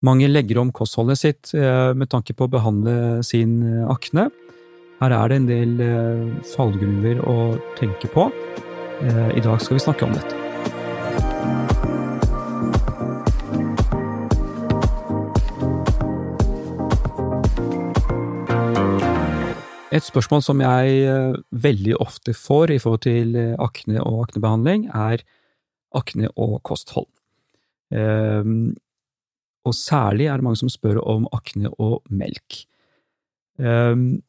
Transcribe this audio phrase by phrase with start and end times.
[0.00, 4.30] Mange legger om kostholdet sitt eh, med tanke på å behandle sin eh, akne.
[4.96, 6.22] Her er det en del eh,
[6.54, 7.34] fallgruver å
[7.76, 8.30] tenke på.
[9.00, 10.36] I dag skal vi snakke om dette.
[19.88, 25.24] Et spørsmål som jeg veldig ofte får i forhold til akne og aknebehandling, er
[25.96, 27.08] akne og kosthold.
[29.68, 32.62] Og særlig er det mange som spør om akne og melk.
[33.60, 34.22] Ehm,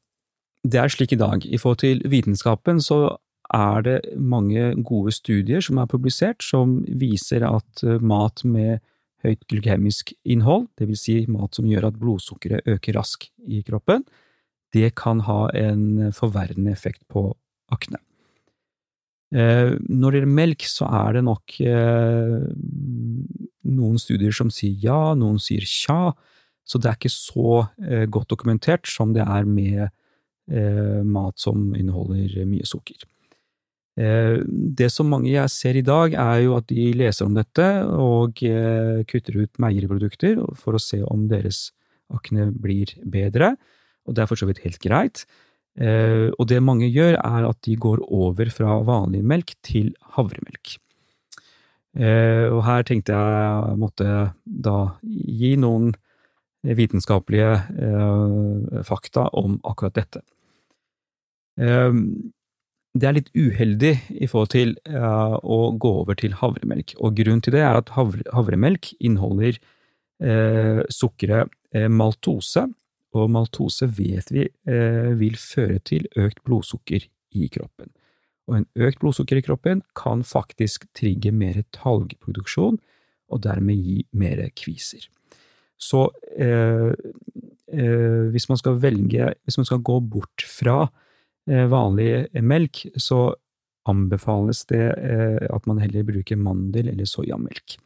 [0.67, 1.45] det er slik i dag.
[1.45, 3.17] I forhold til vitenskapen så
[3.53, 8.79] er det mange gode studier som er publisert, som viser at eh, mat med
[9.21, 14.05] høyt glykemisk innhold, vil si mat som gjør at blodsukkeret øker raskt i kroppen,
[14.73, 17.27] det kan ha en forverrende effekt på
[17.71, 17.99] akne.
[19.31, 22.35] Eh, når det gjelder melk, så er det nok eh,
[23.71, 26.11] noen studier som sier ja, noen sier tja,
[26.67, 29.87] så det er ikke så eh, godt dokumentert som det er med
[31.07, 33.05] mat som inneholder mye sukker.
[33.95, 38.41] Det som mange jeg ser i dag, er jo at de leser om dette og
[38.41, 41.69] kutter ut meieriprodukter for å se om deres
[42.11, 43.53] akne blir bedre,
[44.03, 45.23] og det er for så vidt helt greit.
[45.79, 50.75] Eh, og det mange gjør, er at de går over fra vanlig melk til havremelk.
[51.95, 54.11] Eh, og her tenkte jeg måtte
[54.43, 55.91] da gi noen
[56.61, 57.55] vitenskapelige
[57.87, 60.21] eh, fakta om akkurat dette.
[61.61, 63.91] Det er litt uheldig
[64.23, 68.87] i forhold til å gå over til havremelk, og grunnen til det er at havremelk
[69.03, 69.59] inneholder
[70.89, 71.51] sukkeret
[71.91, 72.63] maltose,
[73.11, 77.91] og maltose vet vi eh, vil føre til økt blodsukker i kroppen.
[78.49, 82.79] Og en økt blodsukker i kroppen kan faktisk trigge mer talgproduksjon,
[83.31, 85.05] og dermed gi mer kviser.
[85.81, 86.91] Så eh,
[87.71, 90.83] eh, hvis man skal velge, hvis man skal gå bort fra
[91.49, 93.31] eh, vanlig melk, så
[93.89, 97.79] anbefales det eh, at man heller bruker mandel- eller soyamelk.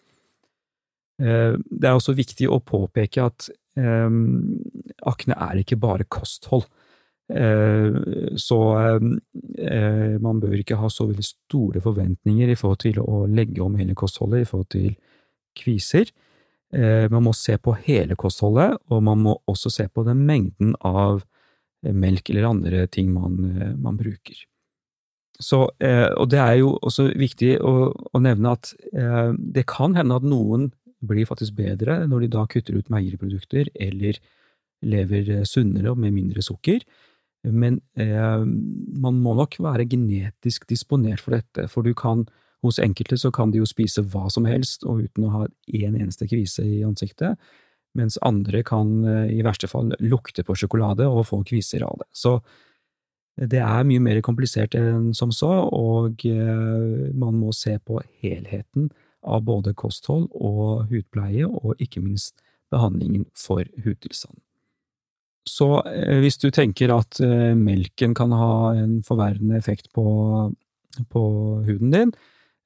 [1.22, 6.64] Eh, det er også viktig å påpeke at akne er ikke bare kosthold.
[7.34, 9.16] Ehm, så ehm,
[10.22, 13.98] man bør ikke ha så veldig store forventninger i forhold til å legge om hele
[13.98, 14.94] kostholdet i forhold til
[15.58, 16.12] kviser.
[16.76, 21.22] Man må se på hele kostholdet, og man må også se på den mengden av
[21.86, 23.38] melk eller andre ting man,
[23.80, 24.36] man bruker.
[25.40, 28.74] Så, og det er jo også viktig å, å nevne at
[29.38, 30.68] det kan hende at noen
[31.08, 34.20] blir faktisk bedre når de da kutter ut meieriprodukter eller
[34.86, 36.86] lever eh, sunnere og med mindre sukker.
[37.46, 42.26] Men eh, man må nok være genetisk disponert for dette, for du kan
[42.66, 45.98] hos enkelte så kan de jo spise hva som helst og uten å ha én
[46.00, 47.38] eneste kvise i ansiktet,
[47.96, 52.10] mens andre kan eh, i verste fall lukte på sjokolade og få kviser av det.
[52.16, 52.40] Så
[53.36, 58.90] det er mye mer komplisert enn som så, og eh, man må se på helheten
[59.26, 62.42] av både kosthold og hudpleie, og ikke minst
[62.74, 64.38] behandlingen for hudtilstand.
[65.46, 70.06] Så eh, hvis du tenker at eh, melken kan ha en forverrende effekt på,
[71.12, 71.26] på
[71.68, 72.14] huden din,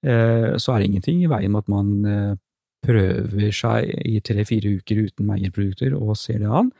[0.07, 2.39] eh, så er det ingenting i veien med at man
[2.79, 6.71] prøver seg i tre–fire uker uten meierprodukter og ser det an.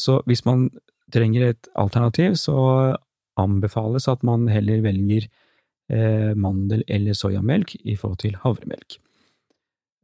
[0.00, 0.70] Så hvis man
[1.12, 2.96] trenger et alternativ, så
[3.36, 5.28] anbefales at man heller velger
[6.40, 8.96] mandel- eller soyamelk i forhold til havremelk.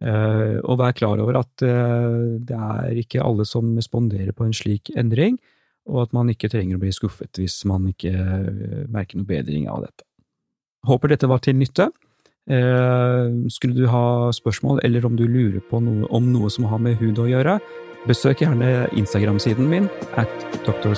[0.00, 4.55] Eh, og vær klar over at eh, det er ikke alle som responderer på en
[4.56, 5.37] slik endring,
[5.91, 9.69] og at man ikke trenger å bli skuffet hvis man ikke eh, merker noe bedring
[9.69, 10.06] av dette.
[10.88, 11.91] Håper dette var til nytte.
[12.50, 16.97] Skulle du ha spørsmål, eller om du lurer på noe om noe som har med
[16.99, 17.61] hud å gjøre,
[18.09, 20.97] besøk gjerne Instagram-siden min at Dr.